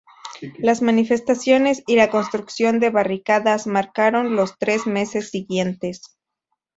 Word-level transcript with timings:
Las 0.57 0.81
manifestaciones 0.81 1.83
y 1.85 1.95
la 1.95 2.09
construcción 2.09 2.79
de 2.79 2.89
barricadas 2.89 3.67
marcaron 3.67 4.35
los 4.35 4.57
tres 4.57 4.87
meses 4.87 5.29
siguientes. 5.29 6.17